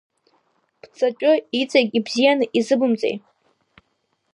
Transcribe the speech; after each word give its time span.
Бҵатәы 0.81 1.33
иҵегь 1.59 1.91
ибзианы 1.97 2.45
изыбымҵеи? 2.57 3.15